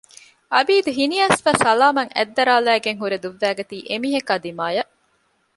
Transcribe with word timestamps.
އަބީދު 0.53 0.89
ހިނިއައިސްފައި 0.97 1.59
ސަލާމަށް 1.63 2.11
އަތްދަރާލައިގެން 2.15 2.99
ހުރެ 3.01 3.17
ދުއްވައިގަތީ 3.23 3.77
އެމީހަކާ 3.89 4.33
ދިމާޔަށް 4.43 4.91